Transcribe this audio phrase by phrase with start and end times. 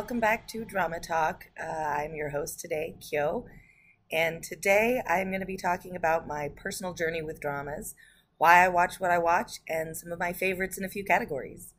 [0.00, 1.50] Welcome back to Drama Talk.
[1.62, 3.44] Uh, I'm your host today, Kyo,
[4.10, 7.94] and today I'm going to be talking about my personal journey with dramas,
[8.38, 11.74] why I watch what I watch, and some of my favorites in a few categories.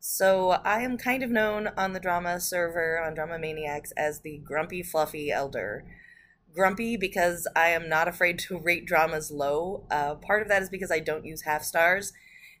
[0.00, 4.38] So, I am kind of known on the drama server on Drama Maniacs as the
[4.38, 5.84] grumpy, fluffy elder.
[6.54, 9.84] Grumpy because I am not afraid to rate dramas low.
[9.90, 12.14] Uh, part of that is because I don't use half stars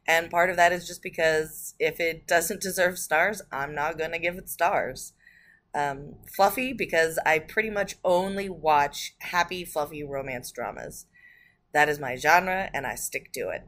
[0.06, 4.12] and part of that is just because if it doesn't deserve stars, I'm not going
[4.12, 5.12] to give it stars.
[5.74, 11.06] Um, fluffy, because I pretty much only watch happy, fluffy romance dramas.
[11.72, 13.66] That is my genre, and I stick to it.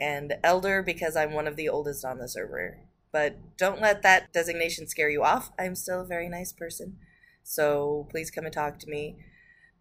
[0.00, 2.78] And elder, because I'm one of the oldest on the server.
[3.12, 5.52] But don't let that designation scare you off.
[5.58, 6.98] I'm still a very nice person.
[7.44, 9.16] So please come and talk to me.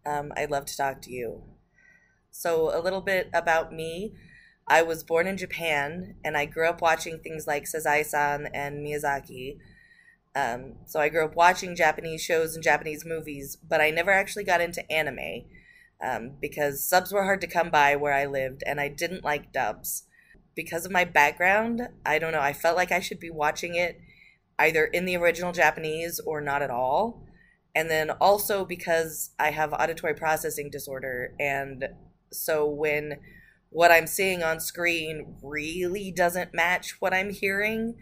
[0.06, 1.42] Um, I'd love to talk to you.
[2.30, 4.14] So, a little bit about me.
[4.68, 9.60] I was born in Japan and I grew up watching things like Sazae-san and Miyazaki.
[10.36, 14.44] Um, so I grew up watching Japanese shows and Japanese movies, but I never actually
[14.44, 15.46] got into anime
[16.04, 19.54] um, because subs were hard to come by where I lived and I didn't like
[19.54, 20.04] dubs.
[20.56, 24.00] Because of my background, I don't know, I felt like I should be watching it
[24.58, 27.24] either in the original Japanese or not at all.
[27.76, 31.34] And then also because I have auditory processing disorder.
[31.40, 31.90] And
[32.32, 33.20] so when
[33.76, 37.96] what I'm seeing on screen really doesn't match what I'm hearing,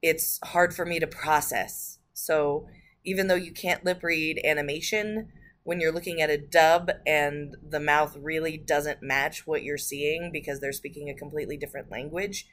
[0.00, 1.98] it's hard for me to process.
[2.14, 2.66] So
[3.04, 5.28] even though you can't lip read animation,
[5.64, 10.30] when you're looking at a dub and the mouth really doesn't match what you're seeing
[10.32, 12.48] because they're speaking a completely different language,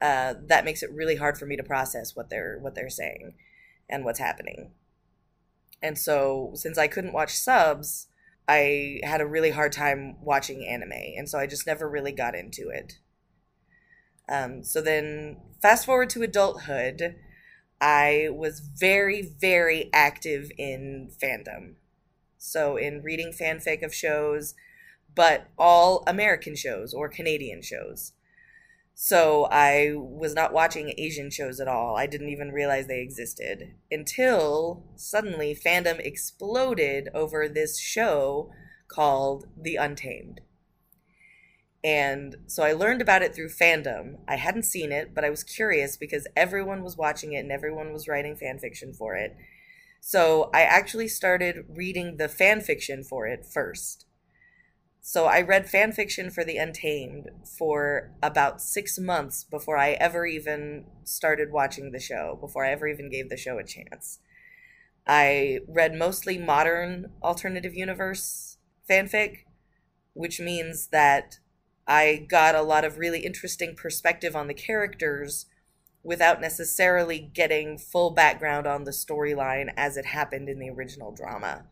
[0.00, 3.34] uh, that makes it really hard for me to process what they're what they're saying
[3.88, 4.72] and what's happening.
[5.80, 8.08] And so since I couldn't watch subs,
[8.48, 12.34] I had a really hard time watching anime, and so I just never really got
[12.34, 12.98] into it.
[14.28, 17.16] Um, so then, fast forward to adulthood,
[17.80, 21.74] I was very, very active in fandom.
[22.38, 24.54] So, in reading fanfic of shows,
[25.14, 28.12] but all American shows or Canadian shows.
[28.98, 31.96] So I was not watching Asian shows at all.
[31.96, 38.50] I didn't even realize they existed until suddenly fandom exploded over this show
[38.88, 40.40] called The Untamed.
[41.84, 44.18] And so I learned about it through fandom.
[44.26, 47.92] I hadn't seen it, but I was curious because everyone was watching it and everyone
[47.92, 49.36] was writing fan fiction for it.
[50.00, 54.05] So I actually started reading the fan fiction for it first.
[55.08, 60.26] So I read fan fiction for The Untamed for about six months before I ever
[60.26, 64.18] even started watching the show, before I ever even gave the show a chance.
[65.06, 68.58] I read mostly modern alternative universe
[68.90, 69.44] fanfic,
[70.12, 71.38] which means that
[71.86, 75.46] I got a lot of really interesting perspective on the characters
[76.02, 81.66] without necessarily getting full background on the storyline as it happened in the original drama.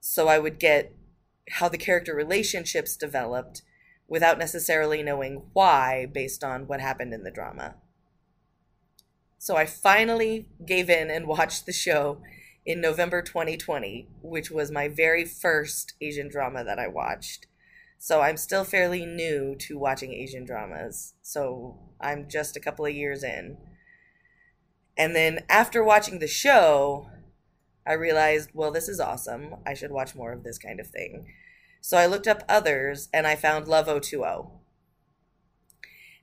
[0.00, 0.92] So I would get
[1.52, 3.62] how the character relationships developed
[4.08, 7.74] without necessarily knowing why based on what happened in the drama.
[9.38, 12.20] So I finally gave in and watched the show
[12.64, 17.46] in November 2020, which was my very first Asian drama that I watched.
[17.98, 21.14] So I'm still fairly new to watching Asian dramas.
[21.22, 23.56] So I'm just a couple of years in.
[24.98, 27.10] And then after watching the show,
[27.86, 29.56] I realized, well, this is awesome.
[29.66, 31.26] I should watch more of this kind of thing.
[31.80, 34.50] So I looked up others and I found Love O2O.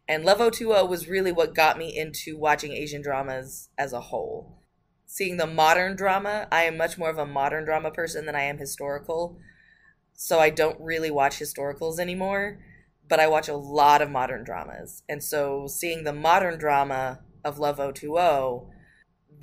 [0.07, 4.59] And Love O2O was really what got me into watching Asian dramas as a whole.
[5.05, 8.41] Seeing the modern drama, I am much more of a modern drama person than I
[8.43, 9.37] am historical.
[10.13, 12.59] So I don't really watch historicals anymore,
[13.07, 15.03] but I watch a lot of modern dramas.
[15.07, 18.67] And so seeing the modern drama of Love O2O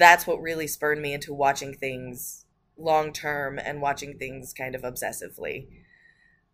[0.00, 4.82] that's what really spurred me into watching things long term and watching things kind of
[4.82, 5.68] obsessively.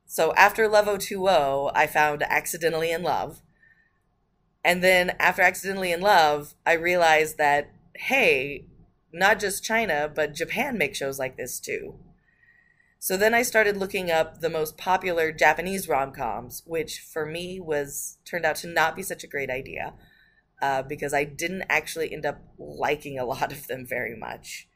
[0.04, 3.42] So after Love O2O, I found Accidentally in Love.
[4.64, 8.66] And then after Accidentally in Love, I realized that, hey,
[9.12, 11.94] not just China, but Japan makes shows like this too.
[12.98, 17.60] So then I started looking up the most popular Japanese rom coms, which for me
[17.60, 19.94] was turned out to not be such a great idea
[20.60, 24.68] uh, because I didn't actually end up liking a lot of them very much.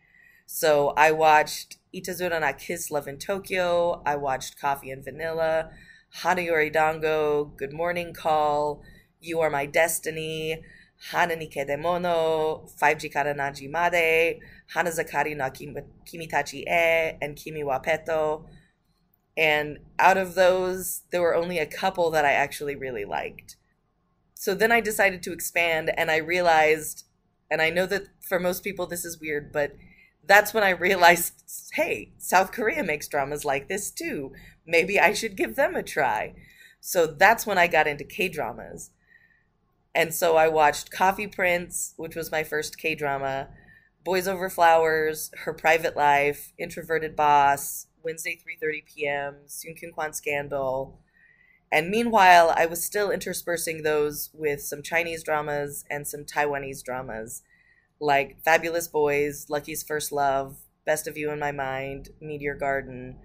[0.46, 4.02] So I watched Itazura na Kiss Love in Tokyo.
[4.04, 5.70] I watched Coffee and Vanilla,
[6.22, 8.82] Hanayori Dango, Good Morning Call,
[9.20, 10.62] You Are My Destiny,
[11.10, 14.40] Hana Kedemono, 5G Kara Naji Made,
[14.74, 15.50] Hanazakari no
[16.04, 18.46] Kimitachi E, and Kimi wa Petto.
[19.36, 23.56] And out of those, there were only a couple that I actually really liked.
[24.40, 27.04] So then I decided to expand and I realized
[27.50, 29.76] And I know that for most people this is weird, but
[30.26, 31.34] that's when I realized
[31.74, 34.32] hey, South Korea makes dramas like this too.
[34.66, 36.34] Maybe I should give them a try.
[36.80, 38.90] So that's when I got into K dramas.
[39.94, 43.48] And so I watched Coffee Prince, which was my first K drama,
[44.04, 50.98] Boys Over Flowers, Her Private Life, Introverted Boss, Wednesday 3:30 p.m., Sungkyunkwan Scandal.
[51.72, 57.42] And meanwhile, I was still interspersing those with some Chinese dramas and some Taiwanese dramas,
[58.00, 63.18] like Fabulous Boys, Lucky's First Love, Best of You in My Mind, Meteor Garden.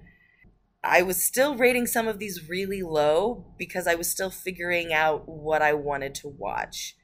[0.84, 5.28] I was still rating some of these really low because I was still figuring out
[5.28, 6.96] what I wanted to watch.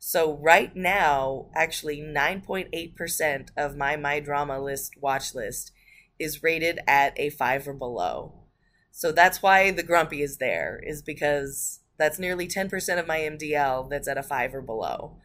[0.00, 5.70] So right now, actually 9.8% of my my drama list watch list
[6.18, 8.39] is rated at a 5 or below.
[8.90, 13.88] So that's why the grumpy is there is because that's nearly 10% of my MDL
[13.88, 15.18] that's at a 5 or below.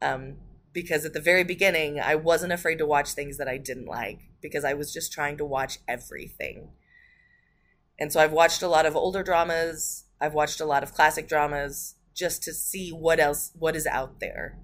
[0.00, 0.36] Um,
[0.72, 4.20] because at the very beginning, I wasn't afraid to watch things that I didn't like
[4.40, 6.70] because I was just trying to watch everything.
[7.98, 11.28] And so I've watched a lot of older dramas, I've watched a lot of classic
[11.28, 14.58] dramas just to see what else what is out there.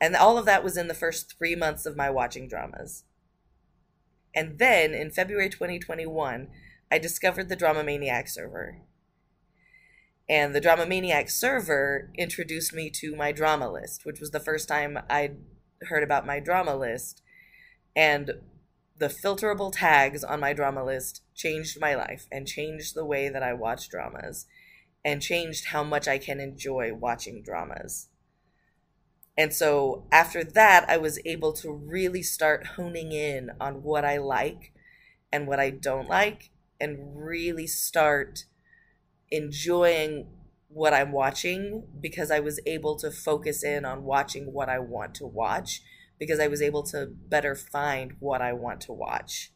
[0.00, 3.04] And all of that was in the first 3 months of my watching dramas.
[4.34, 6.48] And then in February 2021,
[6.90, 8.78] I discovered the Drama Maniac server.
[10.28, 14.68] And the Drama Maniac server introduced me to my drama list, which was the first
[14.68, 15.36] time I'd
[15.88, 17.22] heard about my drama list.
[17.94, 18.32] And
[18.96, 23.42] the filterable tags on my drama list changed my life and changed the way that
[23.42, 24.46] I watch dramas
[25.04, 28.08] and changed how much I can enjoy watching dramas.
[29.36, 34.18] And so after that, I was able to really start honing in on what I
[34.18, 34.72] like
[35.30, 36.50] and what I don't like
[36.80, 38.44] and really start
[39.30, 40.28] enjoying
[40.68, 45.14] what I'm watching because I was able to focus in on watching what I want
[45.16, 45.82] to watch
[46.18, 49.52] because I was able to better find what I want to watch.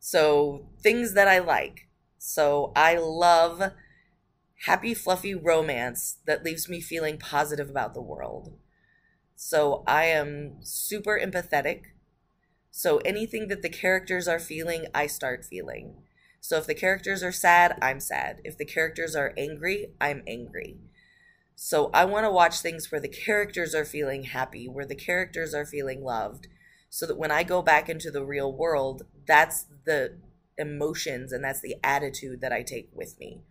[0.00, 1.88] So, things that I like.
[2.18, 3.72] So, I love
[4.66, 8.58] happy, fluffy romance that leaves me feeling positive about the world.
[9.36, 11.82] So, I am super empathetic.
[12.72, 16.02] So, anything that the characters are feeling, I start feeling.
[16.42, 18.40] So if the characters are sad, I'm sad.
[18.42, 20.80] If the characters are angry, I'm angry.
[21.54, 25.54] So I want to watch things where the characters are feeling happy, where the characters
[25.54, 26.48] are feeling loved,
[26.90, 30.18] so that when I go back into the real world, that's the
[30.58, 33.42] emotions and that's the attitude that I take with me.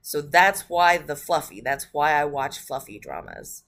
[0.00, 3.62] So that's why the fluffy, that's why I watch fluffy dramas.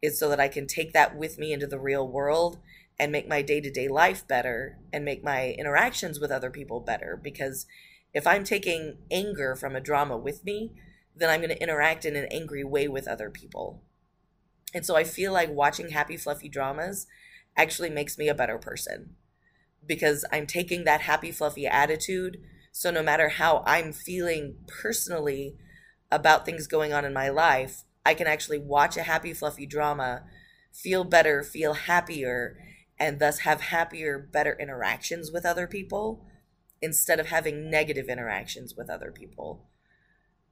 [0.00, 2.58] Is so that I can take that with me into the real world
[2.98, 6.80] and make my day to day life better and make my interactions with other people
[6.80, 7.18] better.
[7.22, 7.66] Because
[8.14, 10.72] if I'm taking anger from a drama with me,
[11.14, 13.82] then I'm going to interact in an angry way with other people.
[14.74, 17.06] And so I feel like watching happy, fluffy dramas
[17.56, 19.16] actually makes me a better person
[19.86, 22.38] because I'm taking that happy, fluffy attitude.
[22.72, 25.56] So no matter how I'm feeling personally
[26.10, 30.24] about things going on in my life, I can actually watch a happy, fluffy drama,
[30.72, 32.56] feel better, feel happier,
[32.98, 36.24] and thus have happier, better interactions with other people
[36.80, 39.66] instead of having negative interactions with other people.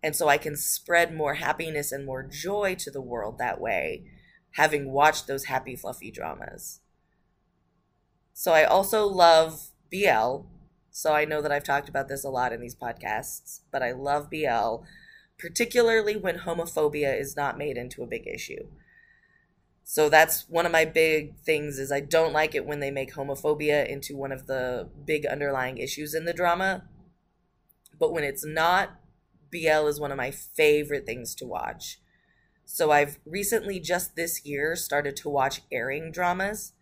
[0.03, 4.05] And so I can spread more happiness and more joy to the world that way,
[4.53, 6.81] having watched those happy, fluffy dramas.
[8.35, 10.43] So I also love BL.
[10.91, 13.93] So I know that I've talked about this a lot in these podcasts, but I
[13.93, 14.85] love BL,
[15.39, 18.67] particularly when homophobia is not made into a big issue.
[19.87, 23.14] So that's one of my big things is I don't like it when they make
[23.14, 26.85] homophobia into one of the big underlying issues in the drama.
[27.99, 28.99] But when it's not,
[29.53, 32.00] BL is one of my favorite things to watch.
[32.64, 36.73] So I've recently just this year started to watch airing dramas,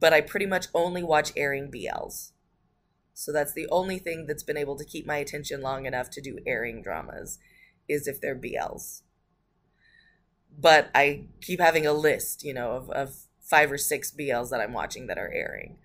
[0.00, 2.32] but I pretty much only watch airing BLs.
[3.12, 6.22] So that's the only thing that's been able to keep my attention long enough to
[6.22, 7.38] do airing dramas
[7.86, 9.02] is if they're BLs
[10.58, 14.60] but I keep having a list, you know, of, of five or six BLs that
[14.60, 15.78] I'm watching that are airing.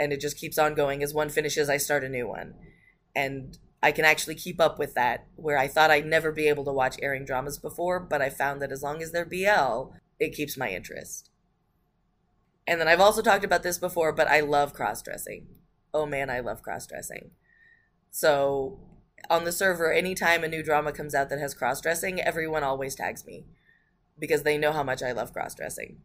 [0.00, 1.02] And it just keeps on going.
[1.02, 2.54] As one finishes, I start a new one.
[3.14, 6.64] And I can actually keep up with that, where I thought I'd never be able
[6.64, 10.34] to watch airing dramas before, but I found that as long as they're BL, it
[10.34, 11.30] keeps my interest.
[12.66, 15.46] And then I've also talked about this before, but I love cross dressing.
[15.94, 17.30] Oh man, I love cross dressing.
[18.10, 18.80] So
[19.30, 22.94] on the server, anytime a new drama comes out that has cross dressing, everyone always
[22.94, 23.44] tags me
[24.18, 25.98] because they know how much I love cross dressing.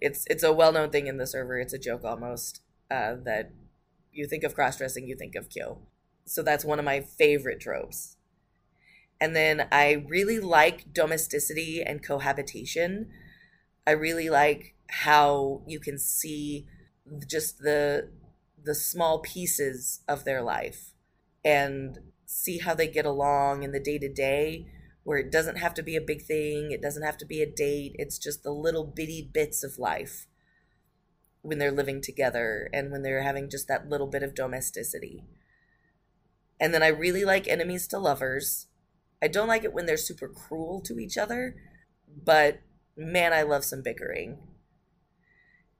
[0.00, 1.58] It's it's a well known thing in the server.
[1.58, 3.50] It's a joke almost uh, that
[4.12, 5.78] you think of cross dressing, you think of Kyo.
[6.24, 8.16] So that's one of my favorite tropes.
[9.20, 13.08] And then I really like domesticity and cohabitation.
[13.86, 16.66] I really like how you can see
[17.26, 18.10] just the
[18.62, 20.90] the small pieces of their life
[21.44, 24.66] and see how they get along in the day to day
[25.04, 27.50] where it doesn't have to be a big thing, it doesn't have to be a
[27.50, 30.26] date, it's just the little bitty bits of life
[31.42, 35.24] when they're living together and when they're having just that little bit of domesticity.
[36.58, 38.66] And then I really like enemies to lovers.
[39.22, 41.54] I don't like it when they're super cruel to each other,
[42.24, 42.58] but
[42.96, 44.38] man, I love some bickering.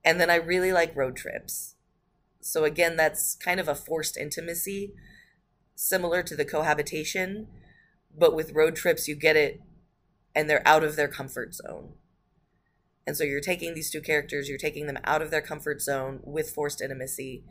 [0.05, 1.75] And then I really like road trips.
[2.39, 4.93] So again, that's kind of a forced intimacy,
[5.77, 7.47] similar to the cohabitation,
[8.17, 9.61] but with road trips, you get it
[10.35, 11.93] and they're out of their comfort zone.
[13.05, 16.19] And so you're taking these two characters, you're taking them out of their comfort zone
[16.23, 17.43] with forced intimacy,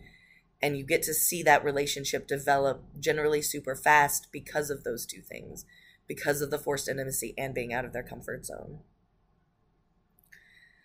[0.60, 5.22] and you get to see that relationship develop generally super fast because of those two
[5.22, 5.64] things,
[6.06, 8.80] because of the forced intimacy and being out of their comfort zone.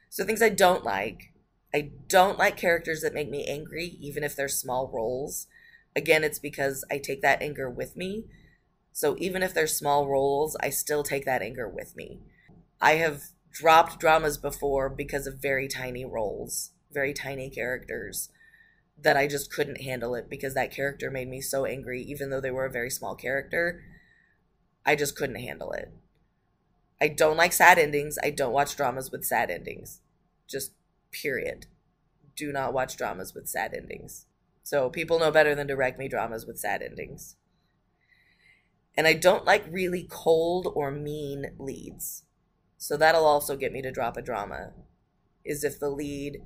[0.10, 1.32] So, things I don't like
[1.74, 5.48] I don't like characters that make me angry, even if they're small roles.
[5.96, 8.26] Again, it's because I take that anger with me
[8.94, 12.20] so even if they're small roles, I still take that anger with me.
[12.82, 18.30] I have dropped dramas before because of very tiny roles, very tiny characters
[19.02, 22.42] that I just couldn't handle it because that character made me so angry, even though
[22.42, 23.82] they were a very small character.
[24.86, 25.92] I just couldn't handle it.
[27.00, 28.18] I don't like sad endings.
[28.22, 30.02] I don't watch dramas with sad endings.
[30.48, 30.74] Just
[31.12, 31.66] period.
[32.36, 34.28] Do not watch dramas with sad endings.
[34.64, 37.36] So people know better than to rec me dramas with sad endings.
[38.96, 42.24] And I don't like really cold or mean leads.
[42.78, 44.72] So that'll also get me to drop a drama.
[45.44, 46.42] Is if the lead,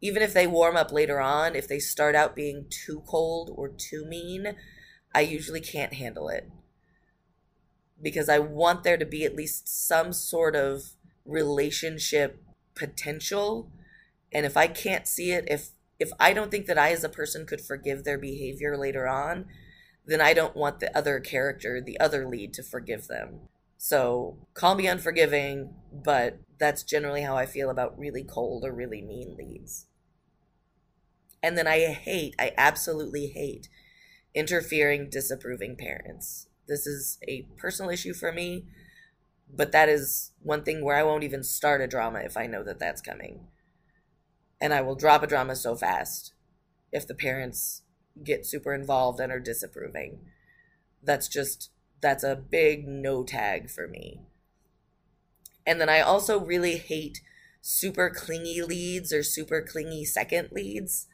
[0.00, 3.68] even if they warm up later on, if they start out being too cold or
[3.68, 4.56] too mean,
[5.14, 6.50] I usually can't handle it.
[8.02, 10.90] Because I want there to be at least some sort of
[11.24, 12.42] relationship
[12.74, 13.70] potential.
[14.32, 17.08] And if I can't see it, if if I don't think that I as a
[17.08, 19.46] person could forgive their behavior later on,
[20.06, 23.48] then I don't want the other character, the other lead, to forgive them.
[23.78, 29.02] So call me unforgiving, but that's generally how I feel about really cold or really
[29.02, 29.86] mean leads.
[31.42, 33.68] And then I hate, I absolutely hate
[34.34, 36.48] interfering, disapproving parents.
[36.66, 38.64] This is a personal issue for me,
[39.54, 42.64] but that is one thing where I won't even start a drama if I know
[42.64, 43.46] that that's coming.
[44.64, 46.32] And I will drop a drama so fast
[46.90, 47.82] if the parents
[48.24, 50.20] get super involved and are disapproving.
[51.02, 51.68] That's just
[52.00, 54.22] that's a big no tag for me.
[55.66, 57.20] And then I also really hate
[57.60, 61.08] super clingy leads or super clingy second leads.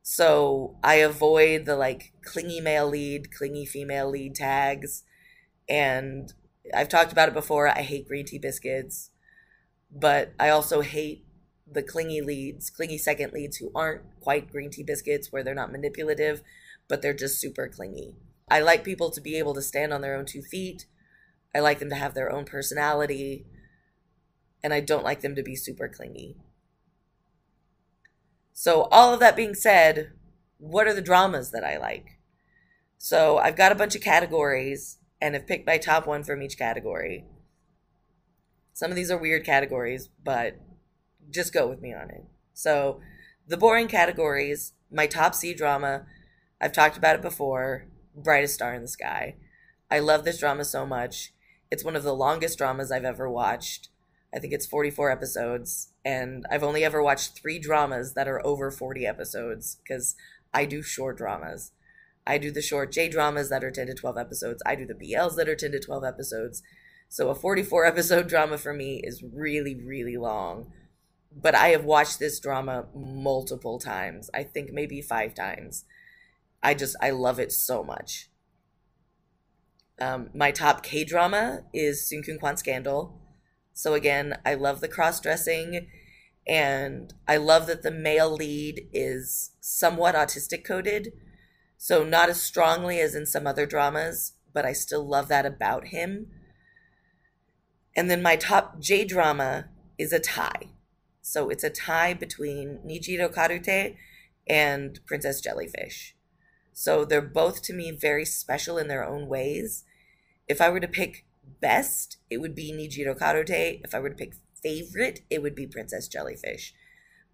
[0.00, 5.02] So I avoid the like clingy male lead, clingy female lead tags.
[5.68, 6.32] And
[6.72, 7.66] I've talked about it before.
[7.68, 9.10] I hate green tea biscuits,
[9.90, 11.24] but I also hate
[11.70, 15.72] the clingy leads, clingy second leads who aren't quite green tea biscuits, where they're not
[15.72, 16.42] manipulative,
[16.88, 18.16] but they're just super clingy.
[18.50, 20.86] I like people to be able to stand on their own two feet.
[21.54, 23.46] I like them to have their own personality.
[24.62, 26.36] And I don't like them to be super clingy.
[28.52, 30.12] So, all of that being said,
[30.56, 32.18] what are the dramas that I like?
[32.96, 36.58] So, I've got a bunch of categories and have picked my top one from each
[36.58, 37.24] category.
[38.72, 40.56] Some of these are weird categories, but
[41.30, 42.24] just go with me on it.
[42.54, 43.00] So,
[43.46, 46.06] the boring categories, my top C drama,
[46.60, 49.36] I've talked about it before, Brightest Star in the Sky.
[49.90, 51.32] I love this drama so much.
[51.70, 53.88] It's one of the longest dramas I've ever watched.
[54.34, 58.70] I think it's 44 episodes, and I've only ever watched three dramas that are over
[58.70, 60.16] 40 episodes because
[60.52, 61.72] I do short dramas.
[62.26, 64.62] I do the short J dramas that are 10 to 12 episodes.
[64.66, 66.62] I do the BLs that are 10 to 12 episodes.
[67.08, 70.70] So a 44 episode drama for me is really, really long
[71.30, 74.30] but I have watched this drama multiple times.
[74.34, 75.84] I think maybe five times.
[76.62, 78.28] I just I love it so much.
[80.00, 83.20] Um, my top K drama is Sungkyunkwan Scandal.
[83.72, 85.88] So again, I love the cross dressing,
[86.46, 91.12] and I love that the male lead is somewhat autistic coded.
[91.76, 95.88] So not as strongly as in some other dramas, but I still love that about
[95.88, 96.26] him.
[97.94, 100.70] And then my top J drama is a tie.
[101.28, 103.96] So it's a tie between Nijiro Karute
[104.48, 106.16] and Princess Jellyfish.
[106.72, 109.84] So they're both to me very special in their own ways.
[110.48, 111.26] If I were to pick
[111.60, 113.82] best, it would be Nijiro Karute.
[113.84, 116.72] If I were to pick favorite, it would be Princess Jellyfish.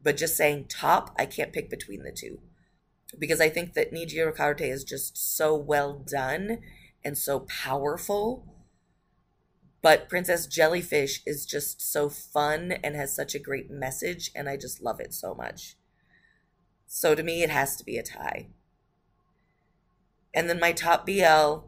[0.02, 2.40] But just saying top, I can't pick between the two.
[3.16, 6.58] Because I think that Nijiro Karute is just so well done
[7.04, 8.53] and so powerful
[9.84, 14.56] But Princess Jellyfish is just so fun and has such a great message, and I
[14.56, 15.76] just love it so much.
[16.86, 18.48] So to me, it has to be a tie.
[20.32, 21.66] And then my top BL,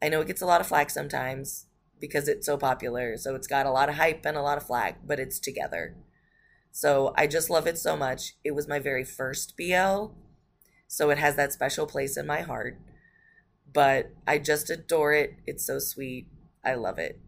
[0.00, 1.66] I know it gets a lot of flack sometimes
[2.00, 3.18] because it's so popular.
[3.18, 5.92] So it's got a lot of hype and a lot of flack, but it's 2gether.
[6.72, 8.36] So I just love it so much.
[8.44, 10.14] It was my very first BL.
[10.86, 12.78] So it has that special place in my heart.
[13.70, 15.34] But I just adore it.
[15.46, 16.28] It's so sweet.
[16.64, 17.20] I love it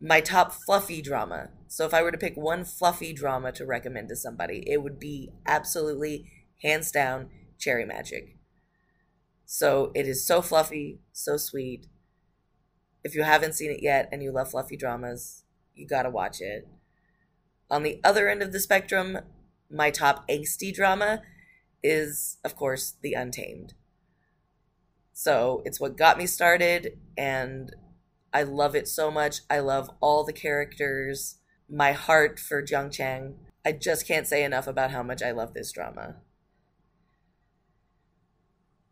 [0.00, 1.50] my top fluffy drama.
[1.68, 4.98] So if I were to pick one fluffy drama to recommend to somebody, it would
[4.98, 6.30] be absolutely
[6.62, 7.28] hands down
[7.58, 8.36] Cherry Magic.
[9.44, 11.86] So it is so fluffy, so sweet.
[13.04, 16.40] If you haven't seen it yet and you love fluffy dramas, you got to watch
[16.40, 16.66] it.
[17.70, 19.18] On the other end of the spectrum,
[19.70, 21.22] my top angsty drama
[21.82, 23.74] is, of course, The Untamed.
[25.12, 27.74] So it's what got me started, and
[28.32, 29.40] I love it so much.
[29.50, 31.38] I love all the characters.
[31.68, 33.36] My heart for Jiang Cheng.
[33.64, 36.16] I just can't say enough about how much I love this drama.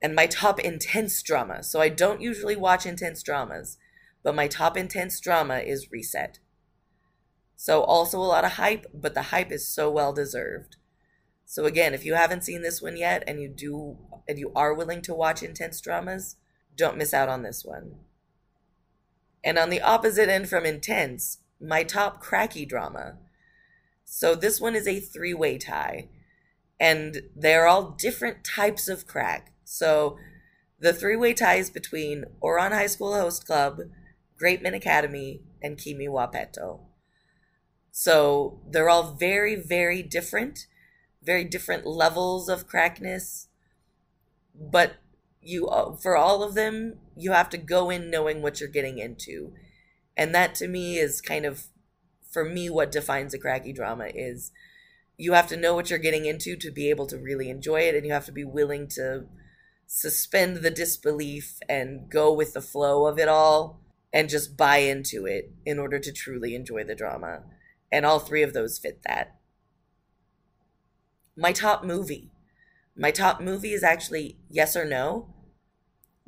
[0.03, 1.63] And my top intense drama.
[1.63, 3.79] So I don't usually watch intense dramas,
[4.23, 6.39] but my top intense drama is Reset.
[7.57, 10.77] So also a lot of hype, but the hype is so well deserved.
[11.45, 13.97] So again, if you haven't seen this one yet and you do
[14.29, 16.37] and you are willing to watch intense dramas,
[16.77, 17.95] don't miss out on this one.
[19.49, 23.17] And on the opposite end from intense, my top cracky drama.
[24.05, 26.11] So this one is a three way tie.
[26.79, 29.55] And they're all different types of crack.
[29.65, 30.19] So
[30.79, 33.81] the three way ties between Ouran High School Host Club,
[34.39, 36.81] Great Men Academy, and Kimi wa Petto.
[37.91, 40.67] So they're all very, very different,
[41.23, 43.49] very different levels of crackness.
[44.55, 44.97] But
[45.41, 48.99] you uh, for all of them you have to go in knowing what you're getting
[48.99, 49.53] into.
[50.17, 51.67] And that to me is kind of
[52.31, 54.53] for me what defines a cracky drama is
[55.17, 57.95] you have to know what you're getting into to be able to really enjoy it
[57.95, 59.25] and you have to be willing to
[59.87, 63.81] suspend the disbelief and go with the flow of it all
[64.13, 67.43] and just buy into it in order to truly enjoy the drama.
[67.91, 69.37] And all three of those fit that.
[71.37, 72.31] My top movie
[72.99, 75.29] my top movie is actually Yes or No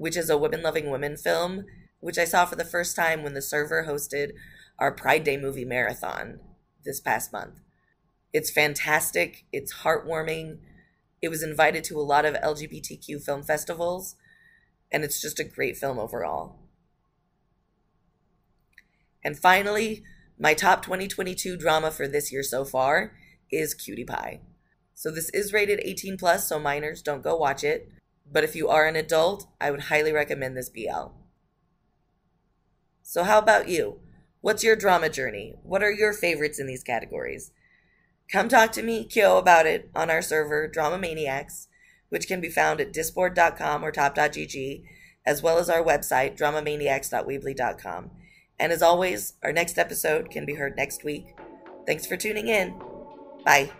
[0.01, 1.67] which is a women loving women film,
[2.01, 4.31] which I saw for the first time when the server hosted
[4.79, 6.41] our Pride Day movie marathon
[6.87, 7.61] this past month.
[8.33, 10.57] It's fantastic, it's heartwarming.
[11.21, 14.17] It was invited to a lot of LGBTQ film festivals,
[14.91, 16.57] and it's just a great film overall.
[19.23, 20.03] And finally,
[20.39, 23.13] my top 2022 drama for this year so far
[23.53, 24.41] is Cutie Pie.
[24.95, 27.91] So this is rated 18 plus, so minors don't go watch it.
[28.31, 31.13] But if you are an adult, I would highly recommend this BL.
[33.03, 34.01] So, how about you?
[34.41, 35.57] What's your drama journey?
[35.63, 37.51] What are your favorites in these categories?
[38.31, 41.67] Come talk to me, Kyo, about it on our server, Drama Maniacs,
[42.09, 44.85] which can be found at disboard.com or top.gg,
[45.27, 48.11] as well as our website, dramamaniacs.weebly.com.
[48.59, 51.35] And as always, our next episode can be heard next week.
[51.87, 52.81] Thanks for tuning in.
[53.45, 53.73] Bye.